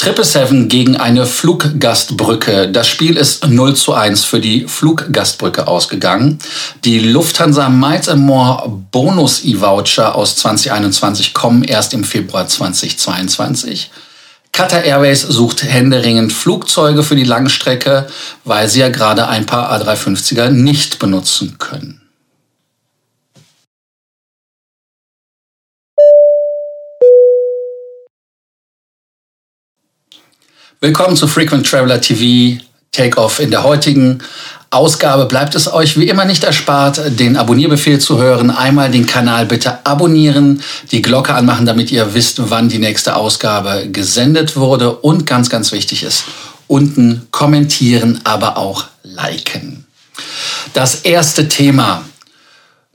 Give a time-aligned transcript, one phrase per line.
[0.00, 2.68] 777 gegen eine Fluggastbrücke.
[2.70, 6.38] Das Spiel ist 0 zu 1 für die Fluggastbrücke ausgegangen.
[6.84, 13.90] Die Lufthansa Miles More Bonus E-Voucher aus 2021 kommen erst im Februar 2022.
[14.52, 18.06] Qatar Airways sucht händeringend Flugzeuge für die Langstrecke,
[18.44, 22.07] weil sie ja gerade ein paar A350er nicht benutzen können.
[30.80, 33.40] Willkommen zu Frequent Traveler TV Takeoff.
[33.40, 34.20] In der heutigen
[34.70, 38.52] Ausgabe bleibt es euch wie immer nicht erspart, den Abonnierbefehl zu hören.
[38.52, 43.88] Einmal den Kanal bitte abonnieren, die Glocke anmachen, damit ihr wisst, wann die nächste Ausgabe
[43.90, 44.92] gesendet wurde.
[44.92, 46.22] Und ganz, ganz wichtig ist,
[46.68, 49.84] unten kommentieren, aber auch liken.
[50.74, 52.04] Das erste Thema.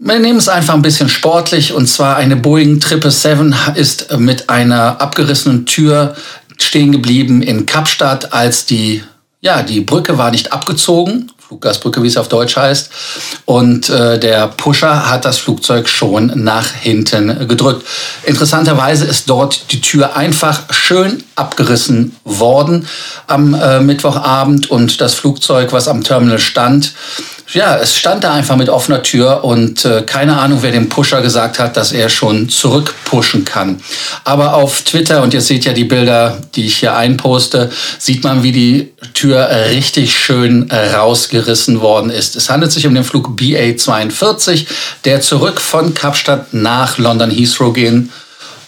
[0.05, 4.99] Wir nehmen es einfach ein bisschen sportlich und zwar eine Boeing 777 ist mit einer
[4.99, 6.15] abgerissenen Tür
[6.57, 9.03] stehen geblieben in Kapstadt, als die,
[9.41, 12.89] ja, die Brücke war nicht abgezogen, Fluggastbrücke, wie es auf Deutsch heißt,
[13.45, 17.85] und äh, der Pusher hat das Flugzeug schon nach hinten gedrückt.
[18.23, 22.87] Interessanterweise ist dort die Tür einfach schön abgerissen worden
[23.27, 26.93] am äh, Mittwochabend und das Flugzeug, was am Terminal stand,
[27.53, 31.21] ja, es stand da einfach mit offener Tür und äh, keine Ahnung, wer dem Pusher
[31.21, 33.81] gesagt hat, dass er schon zurückpushen kann.
[34.23, 38.43] Aber auf Twitter, und ihr seht ja die Bilder, die ich hier einposte, sieht man,
[38.43, 42.35] wie die Tür richtig schön rausgerissen worden ist.
[42.35, 44.65] Es handelt sich um den Flug BA42,
[45.05, 48.11] der zurück von Kapstadt nach London Heathrow gehen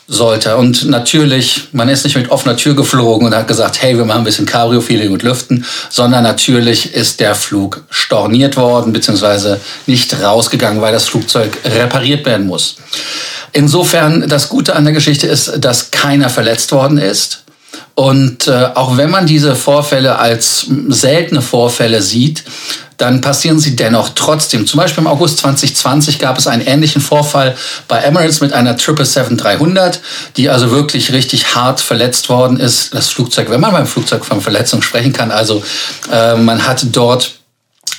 [0.07, 0.57] sollte.
[0.57, 4.19] Und natürlich, man ist nicht mit offener Tür geflogen und hat gesagt, hey, wir machen
[4.19, 10.81] ein bisschen Cabrio-Feeling und lüften, sondern natürlich ist der Flug storniert worden, beziehungsweise nicht rausgegangen,
[10.81, 12.75] weil das Flugzeug repariert werden muss.
[13.51, 17.44] Insofern, das Gute an der Geschichte ist, dass keiner verletzt worden ist.
[17.95, 22.43] Und äh, auch wenn man diese Vorfälle als seltene Vorfälle sieht,
[22.97, 24.67] dann passieren sie dennoch trotzdem.
[24.67, 27.55] Zum Beispiel im August 2020 gab es einen ähnlichen Vorfall
[27.87, 29.99] bei Emirates mit einer 777-300,
[30.37, 32.93] die also wirklich richtig hart verletzt worden ist.
[32.93, 35.63] Das Flugzeug, wenn man beim Flugzeug von Verletzung sprechen kann, also
[36.11, 37.35] äh, man hat dort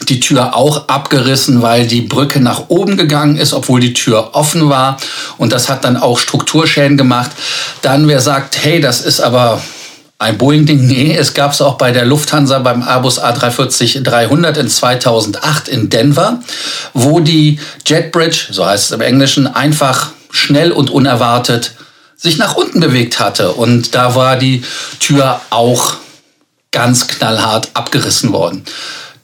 [0.09, 4.69] die Tür auch abgerissen, weil die Brücke nach oben gegangen ist, obwohl die Tür offen
[4.69, 4.99] war.
[5.39, 7.31] Und das hat dann auch Strukturschäden gemacht.
[7.81, 9.61] Dann, wer sagt, hey, das ist aber
[10.19, 10.87] ein Boeing-Ding?
[10.87, 16.41] Nee, es gab es auch bei der Lufthansa beim Airbus A340-300 in 2008 in Denver,
[16.95, 21.73] wo die Jetbridge, so heißt es im Englischen, einfach schnell und unerwartet
[22.17, 23.53] sich nach unten bewegt hatte.
[23.53, 24.65] Und da war die
[25.01, 25.97] Tür auch
[26.73, 28.65] ganz knallhart abgerissen worden.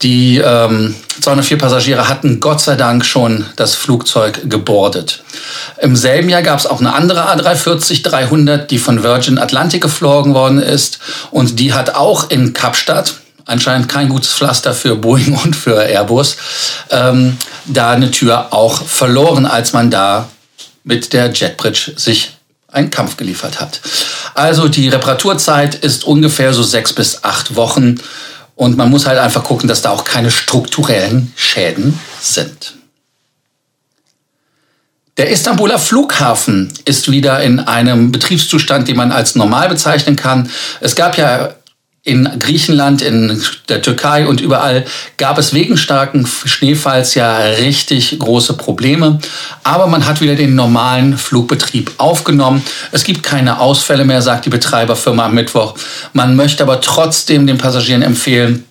[0.03, 5.23] Die ähm, 204 Passagiere hatten Gott sei Dank schon das Flugzeug gebordet.
[5.81, 10.59] Im selben Jahr gab es auch eine andere A340-300, die von Virgin Atlantic geflogen worden
[10.59, 10.99] ist.
[11.31, 13.15] Und die hat auch in Kapstadt,
[13.47, 16.37] anscheinend kein gutes Pflaster für Boeing und für Airbus,
[16.91, 17.37] ähm,
[17.67, 20.29] da eine Tür auch verloren, als man da
[20.83, 22.33] mit der Jetbridge sich
[22.73, 23.81] einen Kampf geliefert hat.
[24.35, 28.01] Also die Reparaturzeit ist ungefähr so sechs bis acht Wochen.
[28.63, 32.75] Und man muss halt einfach gucken, dass da auch keine strukturellen Schäden sind.
[35.17, 40.49] Der Istanbuler Flughafen ist wieder in einem Betriebszustand, den man als normal bezeichnen kann.
[40.81, 41.55] Es gab ja
[42.05, 44.85] in Griechenland, in der Türkei und überall
[45.19, 49.21] gab es wegen starken Schneefalls ja richtig große Probleme.
[49.63, 52.65] Aber man hat wieder den normalen Flugbetrieb aufgenommen.
[52.91, 55.75] Es gibt keine Ausfälle mehr, sagt die Betreiberfirma am Mittwoch.
[56.13, 58.65] Man möchte aber trotzdem den Passagieren empfehlen,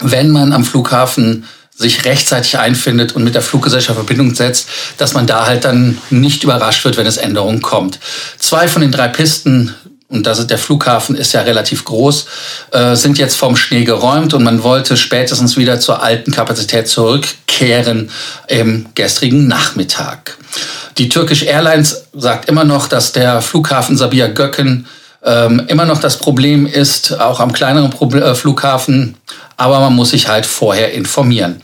[0.00, 1.46] wenn man am Flughafen
[1.76, 4.68] sich rechtzeitig einfindet und mit der Fluggesellschaft Verbindung setzt,
[4.98, 7.98] dass man da halt dann nicht überrascht wird, wenn es Änderungen kommt.
[8.38, 9.74] Zwei von den drei Pisten
[10.14, 12.26] und das ist, der Flughafen ist ja relativ groß,
[12.72, 18.10] äh, sind jetzt vom Schnee geräumt und man wollte spätestens wieder zur alten Kapazität zurückkehren
[18.48, 20.38] im gestrigen Nachmittag.
[20.98, 24.86] Die Turkish Airlines sagt immer noch, dass der Flughafen Sabiha Gökhan
[25.24, 29.16] ähm, immer noch das Problem ist, auch am kleineren Pro äh, Flughafen,
[29.56, 31.60] aber man muss sich halt vorher informieren.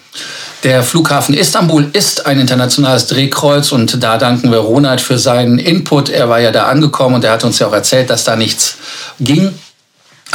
[0.63, 6.11] Der Flughafen Istanbul ist ein internationales Drehkreuz und da danken wir Ronald für seinen Input.
[6.11, 8.77] Er war ja da angekommen und er hat uns ja auch erzählt, dass da nichts
[9.21, 9.55] ging.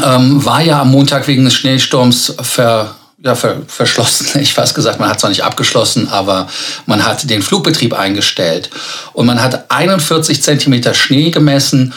[0.04, 4.26] Ähm, war ja am Montag wegen des Schneesturms ver, ja, ver, verschlossen.
[4.42, 6.48] Ich weiß gesagt, man hat es noch nicht abgeschlossen, aber
[6.88, 8.72] man hat den Flugbetrieb eingestellt.
[9.14, 11.94] Und man hat 41 Zentimeter Schnee gemessen,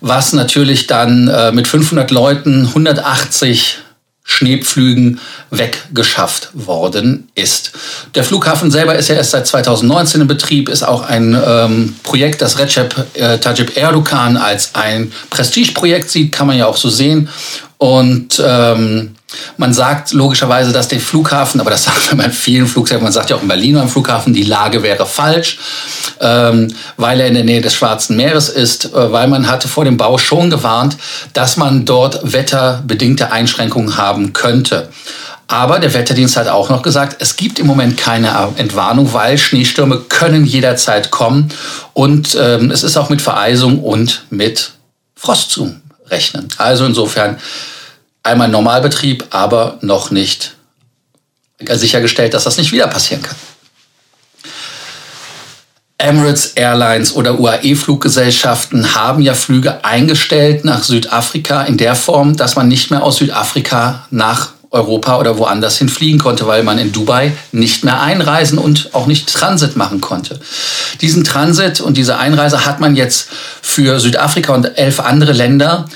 [0.00, 3.78] was natürlich dann äh, mit 500 Leuten 180
[4.26, 7.72] Schneepflügen weggeschafft worden ist.
[8.14, 12.40] Der Flughafen selber ist ja erst seit 2019 in Betrieb, ist auch ein ähm, Projekt,
[12.40, 17.28] das Recep äh, Tayyip Erdogan als ein Prestigeprojekt sieht, kann man ja auch so sehen.
[17.76, 19.13] Und ähm,
[19.56, 23.30] man sagt logischerweise, dass der Flughafen, aber das sagt man bei vielen Flughäfen, man sagt
[23.30, 25.58] ja auch in Berlin am Flughafen, die Lage wäre falsch,
[26.20, 29.84] ähm, weil er in der Nähe des Schwarzen Meeres ist, äh, weil man hatte vor
[29.84, 30.96] dem Bau schon gewarnt,
[31.32, 34.88] dass man dort wetterbedingte Einschränkungen haben könnte.
[35.46, 39.98] Aber der Wetterdienst hat auch noch gesagt, es gibt im Moment keine Entwarnung, weil Schneestürme
[39.98, 41.50] können jederzeit kommen
[41.92, 44.72] und ähm, es ist auch mit Vereisung und mit
[45.14, 45.74] Frost zu
[46.08, 46.48] rechnen.
[46.56, 47.38] Also insofern
[48.24, 50.56] einmal Normalbetrieb, aber noch nicht
[51.60, 53.36] sichergestellt, dass das nicht wieder passieren kann.
[55.98, 62.68] Emirates Airlines oder UAE-Fluggesellschaften haben ja Flüge eingestellt nach Südafrika in der Form, dass man
[62.68, 67.32] nicht mehr aus Südafrika nach Europa oder woanders hin fliegen konnte, weil man in Dubai
[67.52, 70.40] nicht mehr einreisen und auch nicht Transit machen konnte.
[71.00, 73.28] Diesen Transit und diese Einreise hat man jetzt
[73.62, 75.86] für Südafrika und elf andere Länder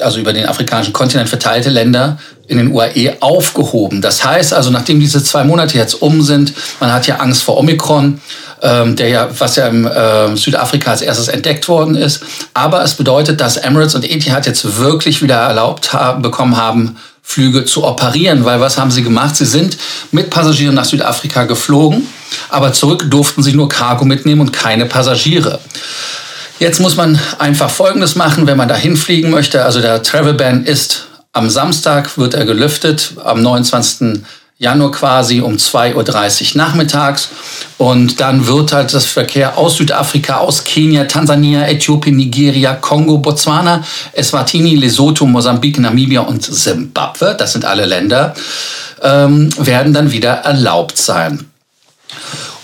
[0.00, 4.02] also über den afrikanischen Kontinent verteilte Länder in den UAE aufgehoben.
[4.02, 7.58] Das heißt also, nachdem diese zwei Monate jetzt um sind, man hat ja Angst vor
[7.58, 8.20] Omikron,
[8.62, 12.22] ähm, der ja, was ja im äh, Südafrika als erstes entdeckt worden ist.
[12.54, 17.64] Aber es bedeutet, dass Emirates und Etihad jetzt wirklich wieder erlaubt haben, bekommen haben, Flüge
[17.64, 19.36] zu operieren, weil was haben sie gemacht?
[19.36, 19.78] Sie sind
[20.10, 22.06] mit Passagieren nach Südafrika geflogen,
[22.50, 25.60] aber zurück durften sie nur Cargo mitnehmen und keine Passagiere.
[26.62, 29.64] Jetzt muss man einfach Folgendes machen, wenn man da hinfliegen möchte.
[29.64, 34.22] Also der Travel Ban ist am Samstag, wird er gelüftet, am 29.
[34.58, 37.30] Januar quasi um 2.30 Uhr nachmittags.
[37.78, 43.82] Und dann wird halt das Verkehr aus Südafrika, aus Kenia, Tansania, Äthiopien, Nigeria, Kongo, Botswana,
[44.12, 48.34] Eswatini, Lesotho, Mosambik, Namibia und Simbabwe, das sind alle Länder,
[49.02, 51.44] ähm, werden dann wieder erlaubt sein.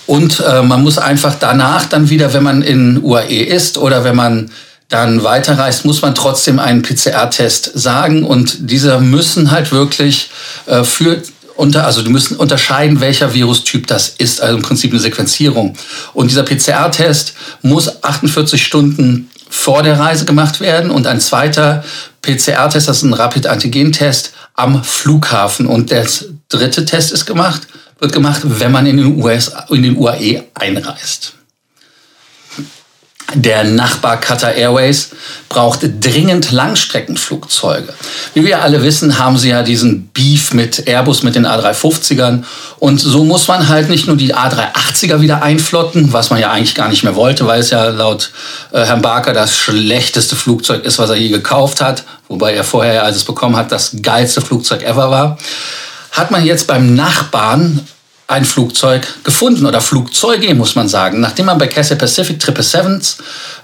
[0.09, 4.15] Und äh, man muss einfach danach dann wieder, wenn man in UAE ist oder wenn
[4.15, 4.49] man
[4.87, 8.23] dann weiterreist, muss man trotzdem einen PCR-Test sagen.
[8.23, 10.31] Und diese müssen halt wirklich
[10.65, 11.21] äh, für
[11.55, 15.75] unter, also die müssen unterscheiden, welcher Virustyp das ist, also im Prinzip eine Sequenzierung.
[16.15, 21.83] Und dieser PCR-Test muss 48 Stunden vor der Reise gemacht werden und ein zweiter
[22.23, 25.67] PCR-Test, das ist ein Rapid-Antigen-Test am Flughafen.
[25.67, 26.07] Und der
[26.49, 27.67] dritte Test ist gemacht
[27.99, 31.33] wird gemacht, wenn man in den, US, in den UAE einreist.
[33.35, 35.11] Der Nachbar Qatar Airways
[35.49, 37.93] braucht dringend Langstreckenflugzeuge.
[38.33, 42.43] Wie wir alle wissen, haben sie ja diesen Beef mit Airbus, mit den A350ern.
[42.79, 46.73] Und so muss man halt nicht nur die A380er wieder einflotten, was man ja eigentlich
[46.73, 48.31] gar nicht mehr wollte, weil es ja laut
[48.71, 52.05] äh, Herrn Barker das schlechteste Flugzeug ist, was er je gekauft hat.
[52.29, 55.37] Wobei er vorher, als es bekommen hat, das geilste Flugzeug ever war
[56.11, 57.81] hat man jetzt beim Nachbarn
[58.29, 61.19] ein Flugzeug gefunden oder Flugzeuge, muss man sagen.
[61.19, 63.17] Nachdem man bei Cathay Pacific 777s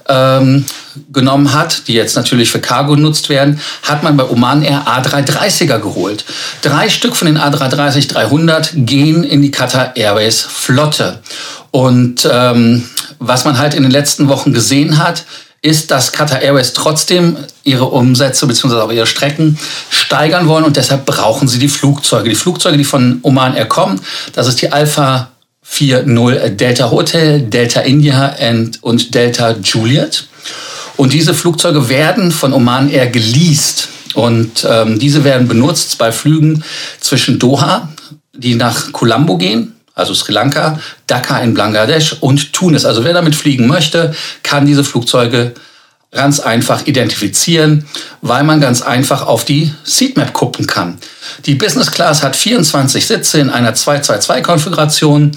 [0.09, 0.65] ähm,
[1.13, 5.77] genommen hat, die jetzt natürlich für Cargo genutzt werden, hat man bei Oman Air A330er
[5.77, 6.25] geholt.
[6.63, 11.19] Drei Stück von den A330-300 gehen in die Qatar Airways Flotte.
[11.69, 12.89] Und ähm,
[13.19, 15.25] was man halt in den letzten Wochen gesehen hat,
[15.65, 18.75] ist, dass Qatar Airways trotzdem ihre Umsätze bzw.
[18.75, 19.57] auch ihre Strecken
[19.89, 22.29] steigern wollen und deshalb brauchen sie die Flugzeuge.
[22.29, 23.99] Die Flugzeuge, die von Oman Air kommen,
[24.33, 25.31] das ist die Alpha
[25.63, 28.35] 40 Delta Hotel, Delta India
[28.81, 30.27] und Delta Juliet.
[30.95, 33.89] Und diese Flugzeuge werden von Oman Air geleast.
[34.13, 36.63] Und ähm, diese werden benutzt bei Flügen
[37.01, 37.89] zwischen Doha,
[38.33, 42.85] die nach Colombo gehen, also Sri Lanka, Dhaka in Bangladesch und Tunis.
[42.85, 45.53] Also wer damit fliegen möchte, kann diese Flugzeuge
[46.15, 47.85] ganz einfach identifizieren,
[48.21, 50.97] weil man ganz einfach auf die Seatmap gucken kann.
[51.45, 55.31] Die Business Class hat 24 Sitze in einer 222-Konfiguration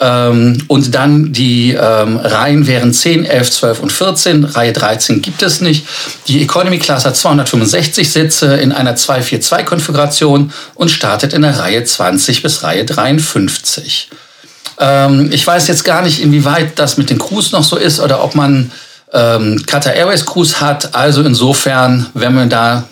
[0.00, 4.44] ähm, und dann die ähm, Reihen wären 10, 11, 12 und 14.
[4.44, 5.86] Reihe 13 gibt es nicht.
[6.28, 12.42] Die Economy Class hat 265 Sitze in einer 242-Konfiguration und startet in der Reihe 20
[12.42, 14.08] bis Reihe 53.
[14.78, 18.24] Ähm, ich weiß jetzt gar nicht, inwieweit das mit den Crews noch so ist oder
[18.24, 18.72] ob man
[19.12, 20.94] ähm, Qatar Airways Cruise hat.
[20.94, 22.84] Also insofern, wenn wir da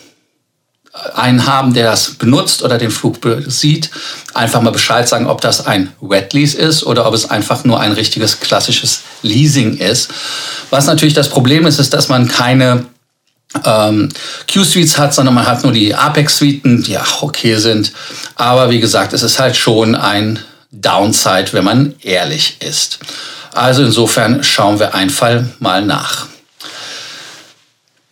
[1.14, 3.90] einen haben, der das benutzt oder den Flug sieht,
[4.34, 7.80] einfach mal Bescheid sagen, ob das ein Wet Lease ist oder ob es einfach nur
[7.80, 10.10] ein richtiges klassisches Leasing ist.
[10.70, 12.86] Was natürlich das Problem ist, ist, dass man keine
[13.64, 14.08] ähm,
[14.52, 17.92] Q-Suites hat, sondern man hat nur die Apex-Suiten, die auch okay sind.
[18.34, 20.40] Aber wie gesagt, es ist halt schon ein
[20.72, 22.98] Downside, wenn man ehrlich ist.
[23.52, 26.26] Also insofern schauen wir einfach mal nach.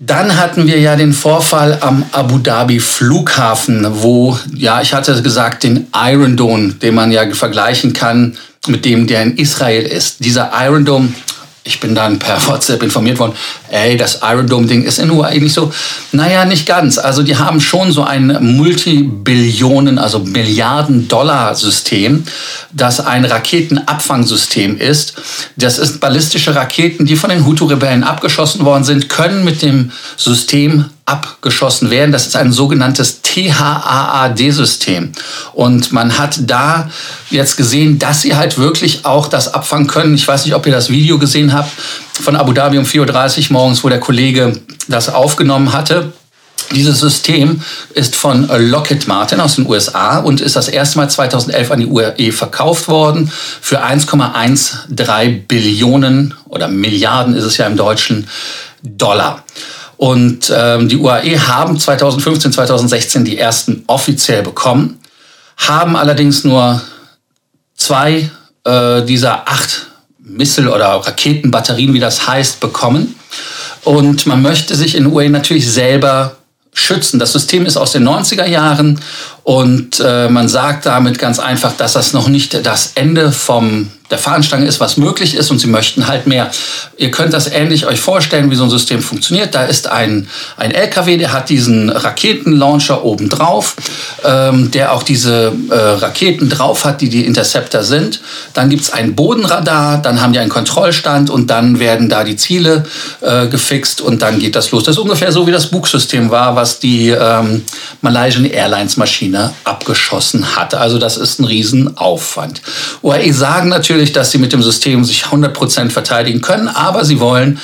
[0.01, 5.65] Dann hatten wir ja den Vorfall am Abu Dhabi Flughafen, wo, ja, ich hatte gesagt,
[5.65, 10.25] den Iron Dome, den man ja vergleichen kann mit dem, der in Israel ist.
[10.25, 11.13] Dieser Iron Dome
[11.69, 13.35] ich bin dann per WhatsApp informiert worden,
[13.71, 15.73] ey, das Iron Dome-Ding ist in UAE nicht so.
[16.13, 16.99] Naja, nicht ganz.
[16.99, 22.25] Also die haben schon so ein Multibillionen, also Milliarden-Dollar-System,
[22.73, 25.15] das ein Raketenabfangsystem ist.
[25.57, 30.87] Das ist ballistische Raketen, die von den Hutu-Rebellen abgeschossen worden sind, können mit dem System
[31.09, 32.13] abgeschossen werden.
[32.13, 35.13] Das ist ein sogenanntes THAAD-System.
[35.55, 36.91] Und man hat da
[37.31, 40.15] jetzt gesehen, dass sie halt wirklich auch das abfangen können.
[40.15, 41.71] Ich weiß nicht, ob ihr das Video gesehen habt
[42.13, 46.13] von Abu Dhabi um 4.30 Uhr morgens, wo der Kollege das aufgenommen hatte.
[46.75, 47.63] Dieses System
[47.95, 51.87] ist von Lockheed Martin aus den USA und ist das erste Mal 2011 an die
[51.87, 58.29] UAE verkauft worden für 1,13 Billionen oder Milliarden ist es ja im Deutschen
[58.83, 59.45] Dollar.
[59.99, 65.01] Und ähm, die UAE haben 2015, 2016 die ersten offiziell bekommen,
[65.57, 66.81] haben allerdings nur
[67.77, 68.31] zwei
[68.65, 69.89] äh, dieser acht
[70.21, 73.17] Missile- oder Raketenbatterien, wie das heißt, bekommen.
[73.83, 76.37] Und man möchte sich in UAE natürlich selber
[76.73, 77.19] schützen.
[77.19, 79.01] Das System ist aus den 90er Jahren
[79.43, 84.19] und äh, man sagt damit ganz einfach, dass das noch nicht das Ende vom der
[84.19, 86.51] Fahnenstange ist, was möglich ist und sie möchten halt mehr.
[86.97, 89.55] Ihr könnt das ähnlich euch vorstellen, wie so ein System funktioniert.
[89.55, 93.77] Da ist ein, ein LKW, der hat diesen Raketenlauncher oben drauf,
[94.25, 98.21] ähm, der auch diese äh, Raketen drauf hat, die die Interceptor sind.
[98.55, 102.85] Dann gibt's ein Bodenradar, dann haben die einen Kontrollstand und dann werden da die Ziele
[103.21, 104.85] äh, gefixt und dann geht das los.
[104.85, 107.65] Das ist ungefähr so, wie das Bugsystem war, was die ähm,
[108.01, 110.75] Malaysian Airlines Maschine abgeschossen hat.
[110.75, 112.63] Also das ist ein Riesenaufwand.
[113.03, 117.19] UAE sagen natürlich, natürlich, dass sie mit dem System sich 100% verteidigen können, aber sie
[117.19, 117.59] wollen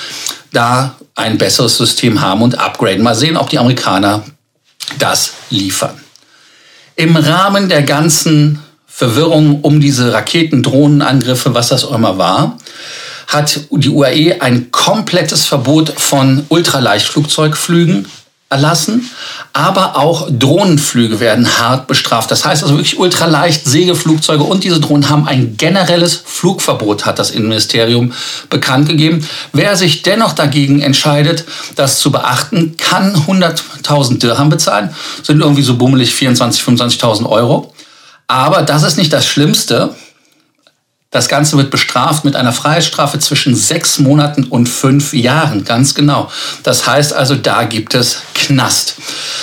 [0.53, 3.05] da ein besseres System haben und upgraden.
[3.05, 4.25] Mal sehen, ob die Amerikaner
[4.99, 5.95] das liefern.
[6.97, 12.59] Im Rahmen der ganzen Verwirrung um diese Raketen, Drohnenangriffe, was das auch immer war,
[13.29, 18.09] hat die UAE ein komplettes Verbot von Ultraleichtflugzeugflügen
[18.55, 19.11] erlassen,
[19.53, 22.31] aber auch Drohnenflüge werden hart bestraft.
[22.31, 27.31] Das heißt also wirklich ultraleicht Segelflugzeuge und diese Drohnen haben ein generelles Flugverbot, hat das
[27.31, 28.13] Innenministerium
[28.49, 29.27] bekannt gegeben.
[29.53, 31.45] Wer sich dennoch dagegen entscheidet,
[31.75, 34.91] das zu beachten, kann 100.000 Dirham bezahlen,
[35.23, 37.75] sind irgendwie so bummelig 24.000, 25.000 Euro.
[38.29, 39.95] Aber das ist nicht das Schlimmste.
[41.15, 46.29] Das Ganze wird bestraft mit einer Freiheitsstrafe zwischen sechs Monaten und fünf Jahren, ganz genau.
[46.65, 48.97] Das heißt also, da gibt es Knast.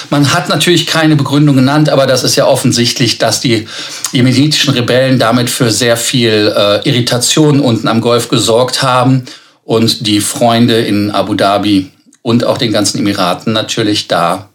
[0.10, 3.70] Man hat natürlich keine Begründung genannt, aber das ist ja offensichtlich, dass die
[4.12, 9.24] jemenitischen Rebellen damit für sehr viel äh, Irritation unten am Golf gesorgt haben
[9.64, 11.90] und die Freunde in Abu Dhabi
[12.22, 14.50] und auch den ganzen Emiraten natürlich da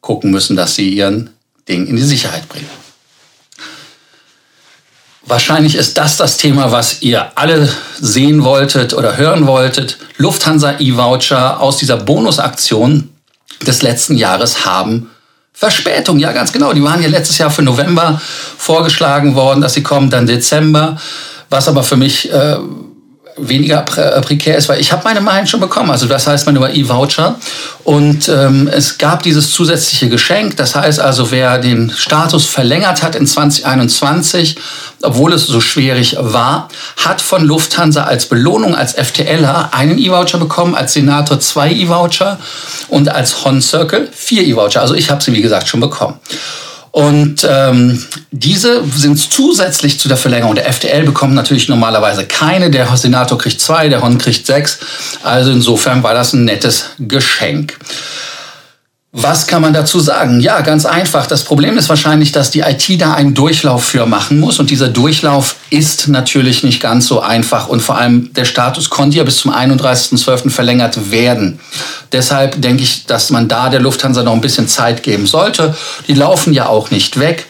[0.00, 1.30] gucken müssen, dass sie ihren
[1.68, 2.81] Ding in die Sicherheit bringen.
[5.24, 7.68] Wahrscheinlich ist das das Thema, was ihr alle
[8.00, 9.98] sehen wolltet oder hören wolltet.
[10.16, 13.10] Lufthansa E-Voucher aus dieser Bonusaktion
[13.66, 15.10] des letzten Jahres haben
[15.52, 16.18] Verspätung.
[16.18, 16.72] Ja, ganz genau.
[16.72, 18.20] Die waren ja letztes Jahr für November
[18.58, 20.96] vorgeschlagen worden, dass sie kommen, dann Dezember.
[21.50, 22.56] Was aber für mich äh,
[23.36, 25.90] weniger äh, prekär ist, weil ich habe meine Meinung schon bekommen.
[25.90, 27.36] Also das heißt meine E-Voucher.
[27.84, 30.56] Und ähm, es gab dieses zusätzliche Geschenk.
[30.56, 34.56] Das heißt also, wer den Status verlängert hat in 2021,
[35.02, 40.74] obwohl es so schwierig war, hat von Lufthansa als Belohnung, als FTLer einen E-Voucher bekommen,
[40.74, 42.38] als Senator zwei E-Voucher
[42.88, 44.80] und als Hon Circle vier E-Voucher.
[44.80, 46.18] Also ich habe sie, wie gesagt, schon bekommen.
[46.92, 50.54] Und ähm, diese sind zusätzlich zu der Verlängerung.
[50.54, 52.70] Der FDL bekommt natürlich normalerweise keine.
[52.70, 54.78] Der Senator kriegt zwei, der Hon kriegt sechs.
[55.22, 57.78] Also insofern war das ein nettes Geschenk.
[59.14, 60.40] Was kann man dazu sagen?
[60.40, 61.26] Ja, ganz einfach.
[61.26, 64.58] Das Problem ist wahrscheinlich, dass die IT da einen Durchlauf für machen muss.
[64.58, 67.68] Und dieser Durchlauf ist natürlich nicht ganz so einfach.
[67.68, 70.48] Und vor allem der Status konnte ja bis zum 31.12.
[70.48, 71.60] verlängert werden.
[72.10, 75.76] Deshalb denke ich, dass man da der Lufthansa noch ein bisschen Zeit geben sollte.
[76.08, 77.46] Die laufen ja auch nicht weg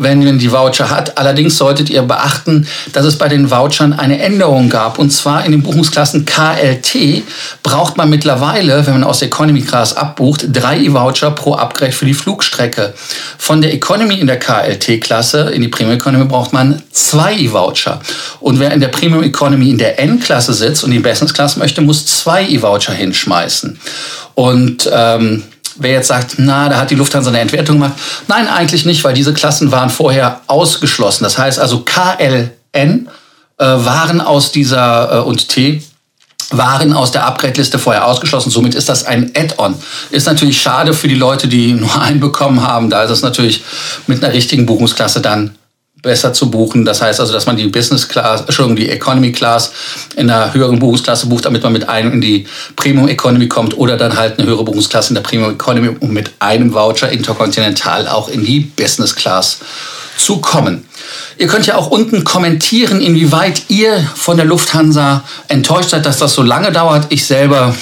[0.00, 1.18] wenn man die Voucher hat.
[1.18, 4.98] Allerdings solltet ihr beachten, dass es bei den Vouchern eine Änderung gab.
[4.98, 7.22] Und zwar in den Buchungsklassen KLT
[7.62, 12.04] braucht man mittlerweile, wenn man aus der Economy Class abbucht, drei E-Voucher pro Upgrade für
[12.04, 12.92] die Flugstrecke.
[13.38, 18.00] Von der Economy in der KLT-Klasse in die Premium Economy braucht man zwei E-Voucher.
[18.40, 21.80] Und wer in der Premium Economy in der N-Klasse sitzt und die Business Class möchte,
[21.80, 23.78] muss zwei E-Voucher hinschmeißen.
[24.34, 25.44] Und ähm,
[25.76, 27.94] Wer jetzt sagt, na, da hat die Lufthansa eine Entwertung gemacht.
[28.28, 31.24] Nein, eigentlich nicht, weil diese Klassen waren vorher ausgeschlossen.
[31.24, 32.50] Das heißt also KLN
[33.56, 35.82] äh, waren aus dieser äh, und T
[36.50, 38.50] waren aus der Upgrade-Liste vorher ausgeschlossen.
[38.50, 39.76] Somit ist das ein Add-on.
[40.10, 42.90] Ist natürlich schade für die Leute, die nur einen bekommen haben.
[42.90, 43.62] Da ist es natürlich
[44.06, 45.52] mit einer richtigen Buchungsklasse dann
[46.02, 46.84] besser zu buchen.
[46.84, 49.72] Das heißt also, dass man die Business Class, Entschuldigung, die Economy Class
[50.16, 53.96] in einer höheren Buchungsklasse bucht, damit man mit einem in die Premium Economy kommt oder
[53.96, 58.28] dann halt eine höhere Buchungsklasse in der Premium Economy, um mit einem Voucher interkontinental auch
[58.28, 59.58] in die Business Class
[60.16, 60.84] zu kommen.
[61.38, 66.34] Ihr könnt ja auch unten kommentieren, inwieweit ihr von der Lufthansa enttäuscht seid, dass das
[66.34, 67.06] so lange dauert.
[67.08, 67.74] Ich selber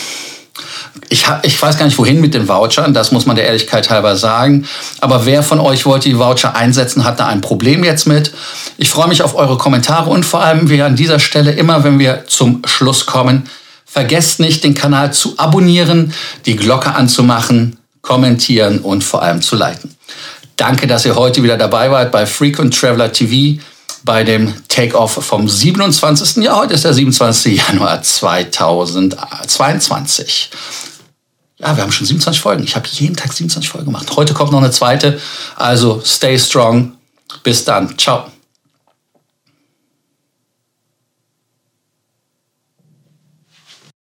[1.09, 4.17] ich, ich weiß gar nicht, wohin mit den Vouchern, das muss man der Ehrlichkeit halber
[4.17, 4.67] sagen.
[5.01, 8.33] Aber wer von euch wollte die Voucher einsetzen, hat da ein Problem jetzt mit.
[8.77, 11.99] Ich freue mich auf eure Kommentare und vor allem, wir an dieser Stelle immer, wenn
[11.99, 13.49] wir zum Schluss kommen,
[13.85, 16.13] vergesst nicht, den Kanal zu abonnieren,
[16.47, 19.95] die Glocke anzumachen, kommentieren und vor allem zu liken.
[20.57, 23.61] Danke, dass ihr heute wieder dabei wart bei Frequent Traveler TV
[24.05, 26.45] bei dem Takeoff vom 27.
[26.45, 26.59] Jahr.
[26.59, 27.61] Heute ist der 27.
[27.69, 30.51] Januar 2022
[31.59, 32.63] ja, wir haben schon 27 Folgen.
[32.63, 34.15] Ich habe jeden Tag 27 Folgen gemacht.
[34.17, 35.21] Heute kommt noch eine zweite.
[35.57, 36.93] Also stay strong.
[37.43, 37.99] Bis dann.
[37.99, 38.27] Ciao.